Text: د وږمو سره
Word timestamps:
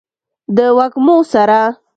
د 0.55 0.59
وږمو 0.77 1.15
سره 1.31 1.59